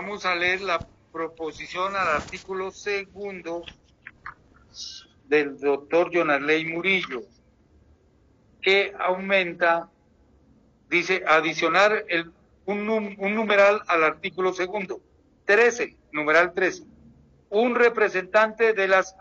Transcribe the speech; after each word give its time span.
Vamos 0.00 0.24
a 0.26 0.36
leer 0.36 0.60
la 0.60 0.86
proposición 1.10 1.96
al 1.96 2.06
artículo 2.06 2.70
segundo 2.70 3.64
del 5.24 5.58
doctor 5.58 6.14
Jonarley 6.14 6.66
Murillo, 6.66 7.22
que 8.62 8.94
aumenta, 8.96 9.90
dice, 10.88 11.24
adicionar 11.26 12.04
el, 12.06 12.30
un, 12.64 12.88
un 12.88 13.34
numeral 13.34 13.82
al 13.88 14.04
artículo 14.04 14.52
segundo. 14.52 15.00
13, 15.46 15.96
numeral 16.12 16.54
13. 16.54 16.84
Un 17.50 17.74
representante 17.74 18.74
de 18.74 18.86
las 18.86 19.16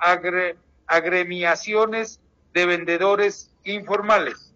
agremiaciones 0.85 2.21
de 2.53 2.67
vendedores 2.67 3.51
informales. 3.63 4.53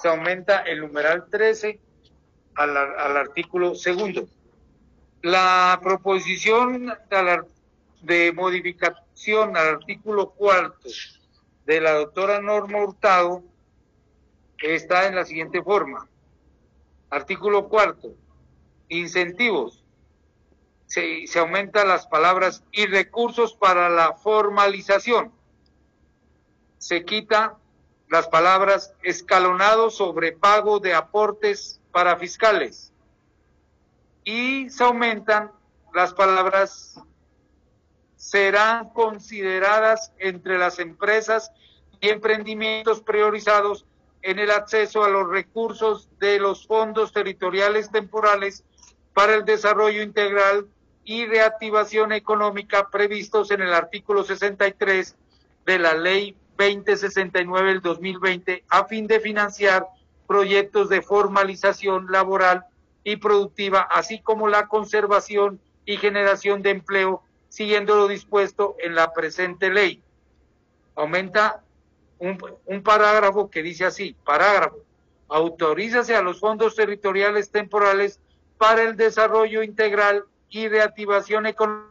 Se 0.00 0.08
aumenta 0.08 0.62
el 0.62 0.80
numeral 0.80 1.26
13 1.30 1.78
al, 2.54 2.74
al 2.74 3.16
artículo 3.18 3.74
segundo. 3.74 4.26
La 5.22 5.80
proposición 5.82 6.92
de 8.02 8.32
modificación 8.32 9.56
al 9.56 9.68
artículo 9.68 10.30
cuarto 10.30 10.88
de 11.66 11.80
la 11.80 11.94
doctora 11.94 12.40
Norma 12.40 12.78
Hurtado 12.78 13.42
está 14.58 15.08
en 15.08 15.16
la 15.16 15.24
siguiente 15.24 15.60
forma. 15.60 16.08
Artículo 17.10 17.68
cuarto. 17.68 18.14
Incentivos. 18.88 19.82
Se, 20.86 21.24
aumentan 21.36 21.88
las 21.88 22.06
palabras 22.06 22.62
y 22.70 22.86
recursos 22.86 23.54
para 23.54 23.88
la 23.88 24.14
formalización. 24.14 25.32
Se 26.78 27.04
quita 27.04 27.56
las 28.08 28.28
palabras 28.28 28.94
escalonado 29.02 29.90
sobre 29.90 30.30
pago 30.30 30.78
de 30.78 30.94
aportes 30.94 31.80
para 31.90 32.16
fiscales 32.16 32.92
y 34.28 34.68
se 34.68 34.84
aumentan 34.84 35.50
las 35.94 36.12
palabras 36.12 37.00
serán 38.16 38.90
consideradas 38.90 40.12
entre 40.18 40.58
las 40.58 40.80
empresas 40.80 41.50
y 42.02 42.10
emprendimientos 42.10 43.00
priorizados 43.00 43.86
en 44.20 44.38
el 44.38 44.50
acceso 44.50 45.02
a 45.02 45.08
los 45.08 45.30
recursos 45.30 46.10
de 46.18 46.38
los 46.40 46.66
fondos 46.66 47.14
territoriales 47.14 47.90
temporales 47.90 48.64
para 49.14 49.34
el 49.34 49.46
desarrollo 49.46 50.02
integral 50.02 50.66
y 51.04 51.24
reactivación 51.24 52.12
económica 52.12 52.90
previstos 52.90 53.50
en 53.50 53.62
el 53.62 53.72
artículo 53.72 54.24
63 54.24 55.16
de 55.64 55.78
la 55.78 55.94
Ley 55.94 56.36
2069 56.58 57.68
del 57.70 57.80
2020 57.80 58.62
a 58.68 58.84
fin 58.84 59.06
de 59.06 59.20
financiar 59.20 59.86
proyectos 60.26 60.90
de 60.90 61.00
formalización 61.00 62.12
laboral 62.12 62.66
y 63.10 63.16
productiva, 63.16 63.80
así 63.80 64.20
como 64.20 64.48
la 64.48 64.68
conservación 64.68 65.60
y 65.86 65.96
generación 65.96 66.60
de 66.60 66.70
empleo, 66.70 67.22
siguiendo 67.48 67.96
lo 67.96 68.06
dispuesto 68.06 68.76
en 68.80 68.94
la 68.94 69.14
presente 69.14 69.70
ley. 69.70 70.02
Aumenta 70.94 71.62
un, 72.18 72.38
un 72.66 72.82
parágrafo 72.82 73.48
que 73.48 73.62
dice 73.62 73.86
así, 73.86 74.14
parágrafo, 74.24 74.78
autorízase 75.28 76.14
a 76.14 76.22
los 76.22 76.40
fondos 76.40 76.76
territoriales 76.76 77.50
temporales 77.50 78.20
para 78.58 78.82
el 78.82 78.96
desarrollo 78.96 79.62
integral 79.62 80.24
y 80.50 80.68
reactivación 80.68 81.46
económica 81.46 81.88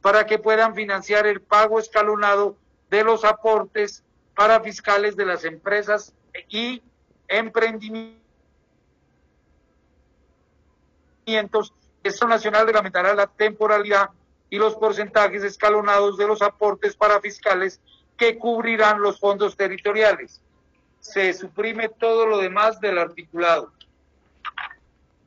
para 0.00 0.26
que 0.26 0.38
puedan 0.38 0.74
financiar 0.74 1.26
el 1.26 1.40
pago 1.40 1.78
escalonado 1.78 2.56
de 2.90 3.02
los 3.02 3.24
aportes 3.24 4.04
para 4.34 4.60
fiscales 4.60 5.16
de 5.16 5.26
las 5.26 5.44
empresas 5.44 6.12
y 6.48 6.82
emprendimientos 7.28 8.21
Esto 11.24 12.26
Nacional 12.26 12.66
reglamentará 12.66 13.14
la 13.14 13.26
temporalidad 13.26 14.10
y 14.50 14.58
los 14.58 14.74
porcentajes 14.74 15.42
escalonados 15.44 16.16
de 16.18 16.26
los 16.26 16.42
aportes 16.42 16.96
para 16.96 17.20
fiscales 17.20 17.80
que 18.16 18.38
cubrirán 18.38 19.00
los 19.00 19.18
fondos 19.18 19.56
territoriales. 19.56 20.40
Se 21.00 21.32
suprime 21.32 21.88
todo 21.88 22.26
lo 22.26 22.38
demás 22.38 22.80
del 22.80 22.98
articulado. 22.98 23.72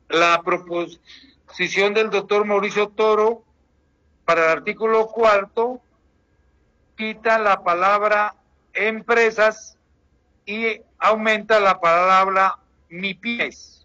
La 0.10 0.42
proposición 0.44 1.94
del 1.94 2.10
doctor 2.10 2.46
Mauricio 2.46 2.90
Toro 2.90 3.44
para 4.26 4.46
el 4.46 4.58
artículo 4.60 5.08
cuarto 5.08 5.82
quita 6.96 7.40
la 7.40 7.64
palabra 7.64 8.36
empresas 8.74 9.78
y 10.46 10.82
aumenta 11.00 11.60
la 11.60 11.80
palabra 11.80 12.60
MIPIES 12.90 13.85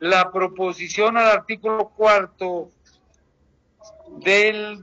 la 0.00 0.30
proposición 0.32 1.16
al 1.16 1.28
artículo 1.28 1.88
cuarto 1.88 2.70
del, 4.18 4.82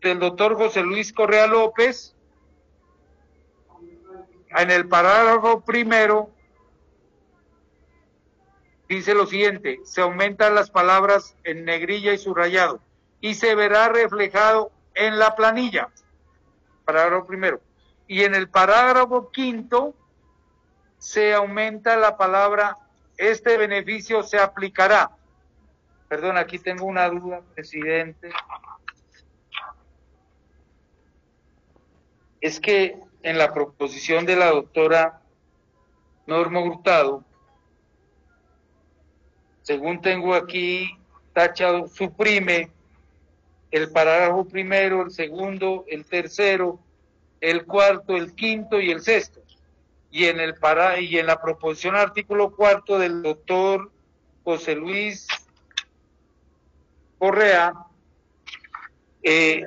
del 0.00 0.18
doctor 0.18 0.56
José 0.56 0.82
Luis 0.82 1.12
Correa 1.12 1.46
López, 1.46 2.14
en 4.50 4.70
el 4.70 4.88
parágrafo 4.88 5.60
primero, 5.60 6.30
dice 8.88 9.14
lo 9.14 9.26
siguiente, 9.26 9.80
se 9.84 10.00
aumentan 10.00 10.54
las 10.54 10.70
palabras 10.70 11.36
en 11.44 11.64
negrilla 11.64 12.12
y 12.12 12.18
subrayado 12.18 12.80
y 13.20 13.34
se 13.34 13.54
verá 13.54 13.88
reflejado 13.88 14.70
en 14.94 15.18
la 15.18 15.34
planilla. 15.34 15.88
Parágrafo 16.84 17.26
primero. 17.26 17.60
Y 18.06 18.22
en 18.22 18.34
el 18.34 18.48
parágrafo 18.48 19.30
quinto 19.30 19.94
se 20.98 21.34
aumenta 21.34 21.96
la 21.96 22.16
palabra 22.16 22.78
este 23.16 23.56
beneficio 23.56 24.22
se 24.22 24.38
aplicará. 24.38 25.10
Perdón, 26.08 26.36
aquí 26.36 26.58
tengo 26.58 26.86
una 26.86 27.08
duda, 27.08 27.42
presidente. 27.54 28.30
Es 32.40 32.60
que 32.60 32.98
en 33.22 33.38
la 33.38 33.52
proposición 33.52 34.24
de 34.24 34.36
la 34.36 34.50
doctora 34.50 35.20
Norma 36.26 36.60
Hurtado, 36.60 37.24
según 39.62 40.00
tengo 40.00 40.34
aquí 40.34 40.96
tachado, 41.32 41.88
suprime 41.88 42.70
el 43.72 43.90
parágrafo 43.90 44.44
primero, 44.44 45.02
el 45.02 45.10
segundo, 45.10 45.84
el 45.88 46.04
tercero, 46.04 46.78
el 47.40 47.66
cuarto, 47.66 48.16
el 48.16 48.34
quinto 48.34 48.80
y 48.80 48.92
el 48.92 49.00
sexto 49.02 49.45
y 50.16 50.28
en 50.28 50.40
el 50.40 50.54
para 50.54 50.98
y 50.98 51.18
en 51.18 51.26
la 51.26 51.42
proposición 51.42 51.94
artículo 51.94 52.50
cuarto 52.50 52.98
del 52.98 53.22
doctor 53.22 53.92
José 54.44 54.74
Luis 54.74 55.26
Correa 57.18 57.74
eh, 59.22 59.62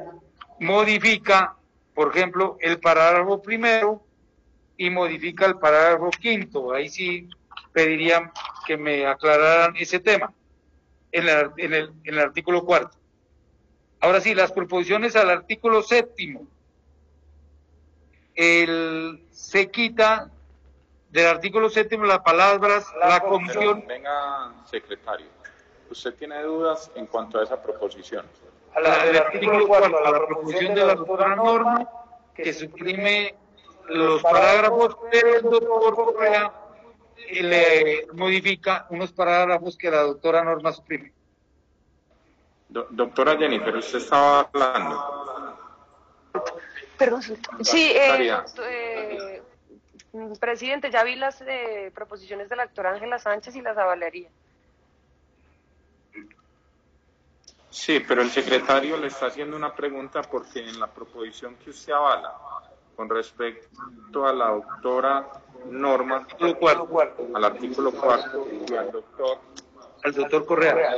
modifica, 0.59 1.55
por 1.93 2.17
ejemplo, 2.17 2.57
el 2.61 2.79
parágrafo 2.79 3.43
primero 3.43 4.03
y 4.75 4.89
modifica 4.89 5.45
el 5.45 5.59
parágrafo 5.59 6.09
quinto. 6.09 6.73
Ahí 6.73 6.89
sí 6.89 7.29
pedirían 7.71 8.31
que 8.65 8.75
me 8.75 9.05
aclararan 9.05 9.75
ese 9.75 9.99
tema 9.99 10.33
en, 11.11 11.29
en, 11.57 11.73
el, 11.75 11.91
en 12.05 12.13
el 12.15 12.19
artículo 12.19 12.65
cuarto. 12.65 12.97
Ahora 13.99 14.19
sí, 14.19 14.33
las 14.33 14.51
proposiciones 14.51 15.15
al 15.15 15.29
artículo 15.29 15.83
séptimo. 15.83 16.47
El, 18.33 19.23
se 19.29 19.69
quita 19.69 20.31
del 21.09 21.27
artículo 21.27 21.69
séptimo 21.69 22.05
las 22.05 22.19
palabras 22.19 22.85
la, 22.99 23.19
comisión. 23.19 23.83
venga, 23.87 24.53
secretario. 24.65 25.27
¿Usted 25.89 26.13
tiene 26.15 26.41
dudas 26.43 26.91
en 26.95 27.07
cuanto 27.07 27.39
a 27.39 27.43
esa 27.43 27.61
proposición? 27.61 28.25
A 28.75 28.79
la, 28.79 29.05
del 29.05 29.17
artículo 29.17 29.67
4, 29.67 30.05
a 30.05 30.11
la 30.11 30.25
proposición 30.27 30.75
de 30.75 30.85
la 30.85 30.95
doctora 30.95 31.35
Norma, 31.35 31.89
que 32.35 32.53
suprime 32.53 33.35
los 33.87 34.21
parágrafos, 34.21 34.97
pero 35.11 35.35
el 35.35 35.41
doctor 35.41 35.95
Correa 35.95 36.53
le 37.31 38.07
modifica 38.13 38.85
unos 38.89 39.11
parágrafos 39.11 39.75
que 39.77 39.89
la 39.89 40.01
doctora 40.01 40.43
Norma 40.43 40.71
suprime. 40.71 41.11
doctora 42.69 43.35
Jennifer, 43.35 43.75
usted 43.75 43.97
estaba 43.97 44.41
hablando. 44.41 45.19
Perdón, 46.97 47.21
sí, 47.62 47.91
eh, 47.95 48.29
eh, 48.62 49.28
presidente, 50.39 50.91
ya 50.91 51.03
vi 51.03 51.15
las 51.15 51.41
eh, 51.41 51.91
proposiciones 51.94 52.50
de 52.50 52.56
la 52.56 52.65
doctora 52.65 52.91
Ángela 52.91 53.19
Sánchez 53.19 53.56
y 53.56 53.61
las 53.61 53.77
avalaría. 53.77 54.29
Sí, 57.69 58.00
pero 58.06 58.21
el 58.21 58.31
secretario 58.31 58.97
le 58.97 59.07
está 59.07 59.27
haciendo 59.27 59.56
una 59.56 59.73
pregunta 59.73 60.21
porque 60.23 60.67
en 60.67 60.79
la 60.79 60.88
proposición 60.88 61.56
que 61.56 61.69
usted 61.69 61.94
avala 61.94 62.33
con 62.95 63.07
respecto 63.07 64.27
a 64.27 64.33
la 64.33 64.50
doctora 64.50 65.25
Norma, 65.69 66.27
al 67.35 67.44
artículo 67.45 67.91
cuarto 67.91 68.47
y 68.67 68.73
al 68.73 68.91
doctor, 68.91 69.38
al 70.03 70.13
doctor 70.13 70.45
Correa 70.45 70.95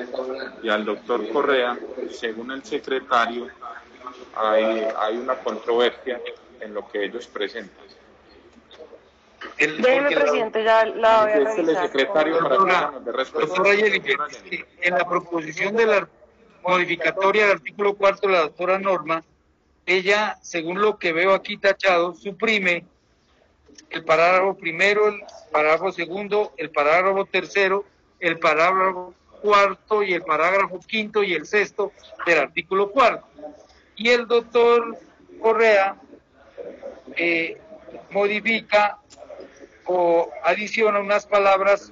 y 0.63 0.69
al 0.69 0.85
doctor 0.85 1.29
Correa, 1.31 1.77
según 2.09 2.51
el 2.51 2.63
secretario, 2.63 3.47
hay, 4.35 4.87
hay 4.97 5.17
una 5.17 5.35
controversia 5.35 6.21
en 6.59 6.73
lo 6.73 6.87
que 6.87 7.05
ellos 7.05 7.27
presentan. 7.27 7.90
El, 9.61 9.79
Déjeme, 9.79 10.15
presidente, 10.15 10.63
ya 10.63 10.85
la 10.87 11.21
voy 11.21 11.31
a 11.33 11.35
revisar. 11.35 11.59
El 11.59 11.77
secretario 11.77 12.39
para 12.39 12.55
doctora 12.55 12.93
en 14.81 14.93
la 14.97 15.07
proposición 15.07 15.75
de 15.75 15.85
la 15.85 16.09
modificatoria 16.63 17.43
del 17.43 17.57
artículo 17.57 17.93
cuarto 17.93 18.27
de 18.27 18.33
la 18.33 18.39
doctora 18.39 18.79
Norma, 18.79 19.23
ella, 19.85 20.39
según 20.41 20.81
lo 20.81 20.97
que 20.97 21.13
veo 21.13 21.35
aquí 21.35 21.57
tachado, 21.57 22.15
suprime 22.15 22.85
el 23.91 24.03
parágrafo 24.03 24.55
primero, 24.55 25.09
el 25.09 25.21
parágrafo 25.51 25.91
segundo, 25.91 26.53
el 26.57 26.71
parágrafo 26.71 27.25
tercero, 27.25 27.85
el 28.19 28.39
parágrafo 28.39 29.13
cuarto 29.43 30.01
y 30.01 30.13
el 30.13 30.23
parágrafo 30.23 30.79
quinto 30.79 31.21
y 31.21 31.35
el 31.35 31.45
sexto 31.45 31.91
del 32.25 32.39
artículo 32.39 32.89
cuarto. 32.89 33.27
Y 33.95 34.09
el 34.09 34.27
doctor 34.27 34.97
Correa 35.39 35.97
eh, 37.15 37.61
modifica 38.09 38.97
o 39.91 40.31
adiciona 40.43 40.99
unas 40.99 41.25
palabras 41.25 41.91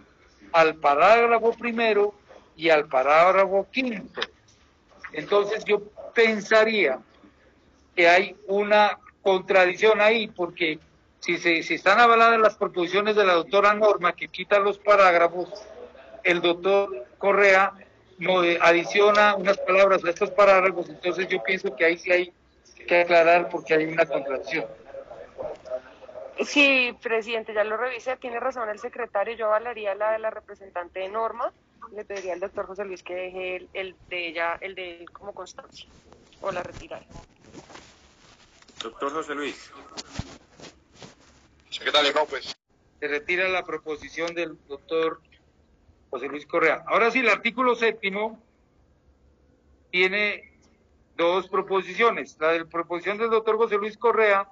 al 0.54 0.76
parágrafo 0.76 1.52
primero 1.54 2.14
y 2.56 2.70
al 2.70 2.88
parágrafo 2.88 3.68
quinto. 3.72 4.22
Entonces 5.14 5.66
yo 5.66 5.82
pensaría 6.14 7.00
que 7.96 8.08
hay 8.08 8.36
una 8.48 9.00
contradicción 9.22 10.00
ahí, 10.00 10.28
porque 10.28 10.80
si, 11.20 11.38
se, 11.38 11.64
si 11.64 11.76
están 11.76 12.00
avaladas 12.00 12.40
las 12.40 12.56
proposiciones 12.56 13.16
de 13.16 13.26
la 13.26 13.34
doctora 13.34 13.74
Norma 13.74 14.14
que 14.14 14.30
quita 14.30 14.60
los 14.60 14.78
parágrafos, 14.78 15.50
el 16.24 16.42
doctor 16.42 17.06
Correa 17.18 17.74
adiciona 18.62 19.36
unas 19.36 19.58
palabras 19.58 20.04
a 20.04 20.10
estos 20.10 20.32
parágrafos, 20.32 20.90
entonces 20.90 21.28
yo 21.28 21.42
pienso 21.44 21.76
que 21.76 21.86
ahí 21.86 21.98
sí 21.98 22.12
hay 22.12 22.34
que 22.88 23.02
aclarar 23.02 23.50
porque 23.50 23.74
hay 23.74 23.86
una 23.86 24.06
contradicción. 24.06 24.66
Sí, 26.46 26.98
presidente, 27.02 27.54
ya 27.54 27.64
lo 27.64 27.76
revisé, 27.76 28.16
tiene 28.18 28.40
razón 28.40 28.70
el 28.70 28.80
secretario, 28.80 29.36
yo 29.36 29.48
avalaría 29.48 29.94
la 29.96 30.12
de 30.14 30.20
la 30.20 30.30
representante 30.30 31.02
de 31.02 31.10
Norma, 31.10 31.52
le 31.92 32.06
pediría 32.06 32.34
al 32.34 32.40
doctor 32.40 32.66
José 32.66 32.86
Luis 32.86 33.04
que 33.04 33.14
deje 33.14 33.68
el, 33.74 33.96
de 34.10 34.28
ella, 34.30 34.58
el 34.62 34.74
de 34.74 35.02
él 35.02 35.12
como 35.12 35.34
constancia, 35.34 35.90
o 36.42 36.52
la 36.52 36.64
retirara. 36.64 37.06
Doctor 38.82 39.12
José 39.12 39.36
Luis. 39.36 39.72
Secretario, 41.70 42.14
no, 42.14 42.26
pues. 42.26 42.58
Se 43.00 43.08
retira 43.08 43.48
la 43.50 43.64
proposición 43.64 44.34
del 44.34 44.58
doctor 44.68 45.22
José 46.10 46.28
Luis 46.28 46.46
Correa. 46.46 46.84
Ahora 46.88 47.12
sí, 47.12 47.20
el 47.20 47.30
artículo 47.30 47.76
séptimo 47.76 48.42
tiene 49.92 50.58
dos 51.16 51.50
proposiciones. 51.50 52.38
La 52.40 52.52
de 52.52 52.60
la 52.60 52.66
proposición 52.66 53.18
del 53.18 53.30
doctor 53.30 53.58
José 53.58 53.76
Luis 53.76 53.98
Correa 53.98 54.50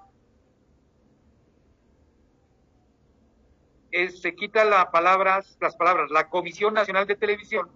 se 4.10 4.36
quita 4.36 4.64
la 4.66 4.92
palabras, 4.92 5.58
las 5.60 5.76
palabras 5.76 6.12
la 6.12 6.30
Comisión 6.30 6.74
Nacional 6.74 7.08
de 7.08 7.16
Televisión 7.16 7.70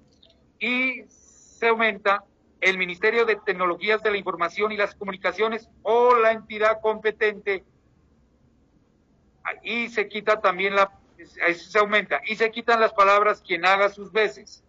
y 0.59 1.03
se 1.07 1.68
aumenta 1.68 2.23
el 2.62 2.77
Ministerio 2.77 3.25
de 3.25 3.38
Tecnologías 3.38 4.03
de 4.03 4.12
la 4.12 4.18
Información 4.18 4.71
y 4.71 4.77
las 4.77 4.94
Comunicaciones 4.95 5.68
o 5.81 6.15
la 6.15 6.31
entidad 6.31 6.79
competente. 6.81 7.63
Y 9.63 9.89
se 9.89 10.07
quita 10.07 10.39
también 10.39 10.75
la 10.75 10.91
se 11.25 11.79
aumenta. 11.79 12.21
Y 12.25 12.35
se 12.35 12.51
quitan 12.51 12.79
las 12.79 12.94
palabras 12.94 13.41
quien 13.41 13.65
haga 13.65 13.89
sus 13.89 14.12
veces. 14.12 14.63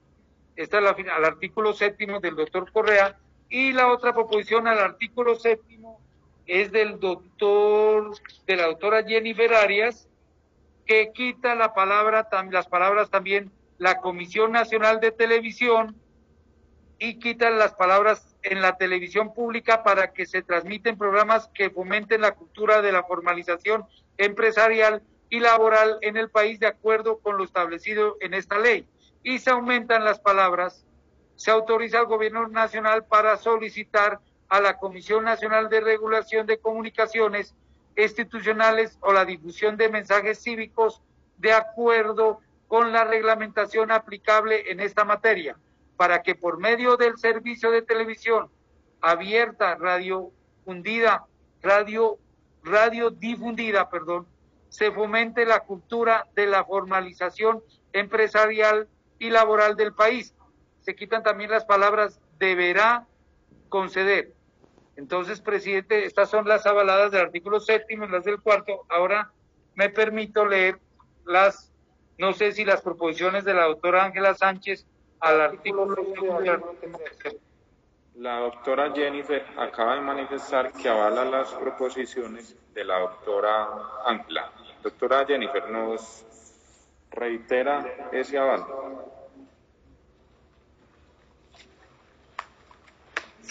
Esta 0.57 0.79
es 0.79 0.83
la 0.83 1.15
al 1.15 1.25
artículo 1.25 1.73
séptimo 1.73 2.21
del 2.21 2.37
doctor 2.37 2.71
Correa. 2.73 3.19
Y 3.49 3.73
la 3.73 3.93
otra 3.93 4.15
proposición 4.15 4.67
al 4.67 4.79
artículo 4.79 5.35
séptimo 5.35 6.01
es 6.47 6.73
del 6.73 6.99
doctor 6.99 8.13
de 8.47 8.57
la 8.57 8.67
doctora 8.67 9.05
Jennifer 9.05 9.55
Arias 9.55 10.09
que 10.87 11.13
quita 11.13 11.55
la 11.55 11.75
palabra, 11.75 12.29
las 12.51 12.69
palabras 12.69 13.11
también 13.11 13.51
la 13.79 13.99
Comisión 13.99 14.53
Nacional 14.53 15.01
de 15.01 15.11
Televisión 15.11 15.97
y 16.99 17.19
quita 17.19 17.51
las 17.51 17.75
palabras 17.75 18.37
en 18.43 18.63
la 18.63 18.77
televisión 18.77 19.35
pública 19.35 19.83
para 19.83 20.13
que 20.13 20.25
se 20.25 20.43
transmiten 20.43 20.97
programas 20.97 21.49
que 21.55 21.71
fomenten 21.71 22.21
la 22.21 22.33
cultura 22.33 22.81
de 22.81 22.93
la 22.93 23.03
formalización 23.03 23.85
empresarial 24.19 25.03
y 25.31 25.41
laboral 25.41 25.99
en 26.03 26.17
el 26.17 26.31
país 26.31 26.61
de 26.61 26.69
acuerdo 26.69 27.19
con 27.19 27.39
lo 27.39 27.45
establecido 27.45 28.17
en 28.21 28.35
esta 28.35 28.59
ley. 28.59 28.87
Y 29.25 29.39
se 29.39 29.51
aumentan 29.51 30.05
las 30.05 30.21
palabras, 30.21 30.87
se 31.37 31.51
autoriza 31.51 31.99
al 31.99 32.07
gobierno 32.07 32.47
nacional 32.49 33.05
para 33.05 33.37
solicitar 33.37 34.21
a 34.49 34.61
la 34.61 34.79
Comisión 34.79 35.25
Nacional 35.25 35.69
de 35.71 35.81
Regulación 35.81 36.47
de 36.47 36.59
Comunicaciones 36.59 37.55
institucionales 37.97 38.99
o 39.01 39.13
la 39.13 39.25
difusión 39.25 39.77
de 39.77 39.89
mensajes 39.89 40.43
cívicos 40.43 41.03
de 41.39 41.53
acuerdo 41.53 42.41
con 42.69 42.93
la 42.93 43.05
reglamentación 43.05 43.91
aplicable 43.91 44.71
en 44.71 44.81
esta 44.81 45.05
materia, 45.05 45.57
para 45.97 46.23
que 46.23 46.35
por 46.35 46.59
medio 46.59 46.97
del 46.97 47.19
servicio 47.19 47.71
de 47.71 47.83
televisión 47.83 48.49
abierta, 49.01 49.75
radio 49.75 50.31
fundida, 50.65 51.27
radio, 51.61 52.19
radio 52.63 53.11
difundida, 53.11 53.91
perdón, 53.91 54.27
se 54.69 54.91
fomente 54.91 55.45
la 55.45 55.61
cultura 55.61 56.29
de 56.35 56.47
la 56.47 56.65
formalización 56.65 57.63
empresarial 57.93 58.89
y 59.19 59.29
laboral 59.31 59.77
del 59.77 59.93
país. 59.93 60.35
Se 60.81 60.95
quitan 60.95 61.23
también 61.23 61.51
las 61.51 61.65
palabras 61.65 62.21
deberá 62.39 63.07
conceder 63.69 64.33
entonces, 64.97 65.41
presidente, 65.41 66.05
estas 66.05 66.31
son 66.31 66.47
las 66.47 66.67
avaladas 66.67 67.13
del 67.13 67.23
artículo 67.23 67.61
séptimo 67.61 68.05
y 68.05 68.09
las 68.09 68.25
del 68.25 68.41
cuarto. 68.41 68.85
Ahora 68.89 69.31
me 69.75 69.89
permito 69.89 70.45
leer 70.45 70.79
las, 71.25 71.73
no 72.19 72.33
sé 72.33 72.53
si 72.53 72.65
las 72.65 72.83
proposiciones 72.83 73.45
de 73.45 73.55
la 73.55 73.65
doctora 73.65 74.05
Ángela 74.05 74.35
Sánchez 74.35 74.87
al 75.21 75.41
artículo. 75.41 75.97
La 78.17 78.41
doctora 78.41 78.93
Jennifer 78.93 79.45
acaba 79.57 79.95
de 79.95 80.03
manifestar 80.03 80.73
que 80.73 80.89
avala 80.89 81.25
las 81.25 81.53
proposiciones 81.55 82.55
de 82.75 82.85
la 82.85 82.99
doctora 82.99 83.69
Ángela. 84.05 84.53
Doctora 84.83 85.25
Jennifer, 85.25 85.71
¿nos 85.71 86.27
reitera 87.11 88.11
ese 88.13 88.37
aval? 88.37 88.67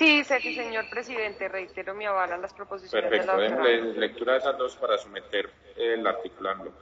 Sí, 0.02 0.24
señor 0.24 0.90
presidente, 0.90 1.48
reitero 1.48 1.94
mi 1.94 2.06
aval 2.06 2.34
a 2.34 2.38
las 2.38 2.56
proposiciones 2.56 3.12
de 3.12 3.24
la 3.24 3.38
lectura 3.38 4.34
de 4.34 4.40
esas 4.40 4.58
dos 4.58 4.76
para 4.76 4.98
someter 4.98 5.52
el 5.78 6.08
articulando. 6.08 6.74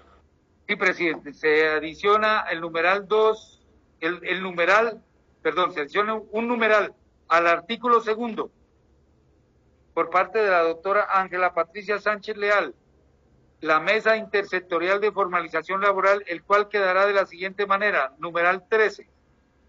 Sí, 0.65 0.77
presidente, 0.77 1.33
se 1.33 1.67
adiciona 1.67 2.45
el 2.49 2.61
numeral 2.61 3.09
2, 3.09 3.61
el, 3.99 4.21
el 4.23 4.41
numeral, 4.41 5.03
perdón, 5.41 5.73
se 5.73 5.81
adiciona 5.81 6.13
un 6.31 6.47
numeral 6.47 6.93
al 7.27 7.47
artículo 7.47 7.99
segundo 7.99 8.51
por 9.93 10.09
parte 10.09 10.39
de 10.39 10.49
la 10.49 10.61
doctora 10.61 11.09
Ángela 11.11 11.53
Patricia 11.53 11.99
Sánchez 11.99 12.37
Leal, 12.37 12.73
la 13.59 13.81
Mesa 13.81 14.15
Intersectorial 14.15 15.01
de 15.01 15.11
Formalización 15.11 15.81
Laboral, 15.81 16.23
el 16.25 16.41
cual 16.41 16.69
quedará 16.69 17.05
de 17.05 17.11
la 17.11 17.25
siguiente 17.25 17.65
manera, 17.65 18.13
numeral 18.17 18.63
13, 18.69 19.09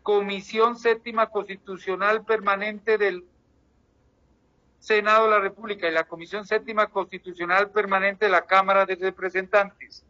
Comisión 0.05 0.77
Séptima 0.77 1.31
Constitucional 1.31 2.25
Permanente 2.25 2.97
del 2.97 3.25
Senado 4.81 5.27
de 5.27 5.31
la 5.31 5.41
República 5.41 5.89
y 5.89 5.93
la 5.93 6.05
Comisión 6.05 6.47
Séptima 6.47 6.87
Constitucional 6.89 7.71
Permanente 7.71 8.25
de 8.25 8.31
la 8.31 8.47
Cámara 8.47 8.87
de 8.87 8.97
Representantes, 8.97 10.07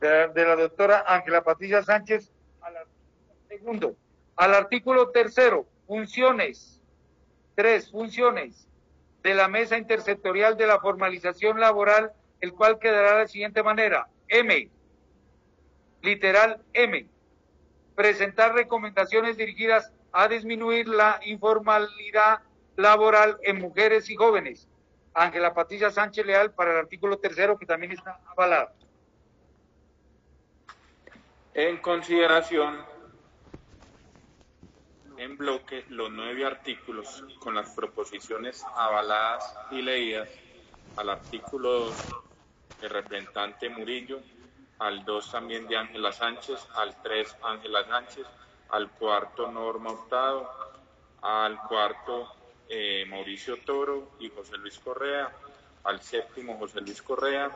de, 0.00 0.28
la 0.34 0.54
doctora 0.54 1.04
Ángela 1.06 1.42
Patricia 1.42 1.82
Sánchez, 1.82 2.30
al 2.60 2.74
segundo. 3.48 3.96
Al 4.36 4.54
artículo 4.54 5.10
tercero, 5.10 5.66
funciones, 5.86 6.80
tres 7.54 7.90
funciones 7.90 8.68
de 9.22 9.34
la 9.34 9.48
Mesa 9.48 9.78
Intersectorial 9.78 10.58
de 10.58 10.66
la 10.66 10.78
Formalización 10.78 11.58
Laboral, 11.58 12.12
el 12.40 12.52
cual 12.52 12.78
quedará 12.78 13.12
de 13.12 13.18
la 13.22 13.28
siguiente 13.28 13.62
manera. 13.62 14.08
M, 14.28 14.68
literal 16.02 16.60
M, 16.74 17.06
presentar 17.94 18.52
recomendaciones 18.52 19.38
dirigidas 19.38 19.90
a 20.12 20.28
disminuir 20.28 20.86
la 20.86 21.18
informalidad 21.24 22.40
laboral 22.76 23.38
en 23.42 23.60
mujeres 23.60 24.08
y 24.10 24.16
jóvenes. 24.16 24.68
Ángela 25.14 25.52
Patricia 25.52 25.90
Sánchez 25.90 26.24
Leal 26.24 26.52
para 26.52 26.72
el 26.72 26.78
artículo 26.78 27.18
tercero 27.18 27.58
que 27.58 27.66
también 27.66 27.92
está 27.92 28.20
avalado. 28.26 28.70
En 31.54 31.76
consideración, 31.78 32.78
en 35.18 35.36
bloque, 35.36 35.84
los 35.90 36.10
nueve 36.10 36.46
artículos 36.46 37.24
con 37.40 37.54
las 37.54 37.70
proposiciones 37.70 38.64
avaladas 38.74 39.54
y 39.70 39.82
leídas 39.82 40.28
al 40.96 41.10
artículo 41.10 41.72
2 41.84 41.94
el 42.82 42.90
representante 42.90 43.68
Murillo, 43.68 44.20
al 44.78 45.04
2 45.04 45.30
también 45.30 45.68
de 45.68 45.76
Ángela 45.76 46.12
Sánchez, 46.12 46.66
al 46.74 47.00
3 47.02 47.36
Ángela 47.42 47.84
Sánchez, 47.84 48.26
al 48.70 48.90
cuarto 48.90 49.50
Norma 49.50 49.92
Hurtado, 49.92 50.50
al 51.22 51.58
cuarto 51.68 52.28
eh, 52.74 53.04
Mauricio 53.04 53.58
Toro 53.58 54.12
y 54.18 54.30
José 54.30 54.56
Luis 54.56 54.78
Correa, 54.78 55.30
al 55.84 56.00
séptimo 56.00 56.56
José 56.56 56.80
Luis 56.80 57.02
Correa, 57.02 57.50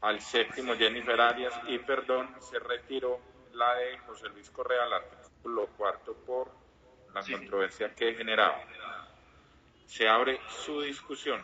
al 0.00 0.20
séptimo 0.20 0.74
Jennifer 0.74 1.20
Arias 1.20 1.54
y 1.68 1.78
perdón, 1.78 2.34
se 2.40 2.58
retiró 2.58 3.20
la 3.52 3.76
de 3.76 3.98
José 3.98 4.28
Luis 4.30 4.50
Correa 4.50 4.82
al 4.82 4.92
artículo 4.92 5.68
cuarto 5.76 6.14
por 6.26 6.50
la 7.14 7.22
controversia 7.22 7.94
que 7.94 8.14
generaba. 8.14 8.60
Se 9.86 10.08
abre 10.08 10.40
su 10.48 10.80
discusión. 10.82 11.40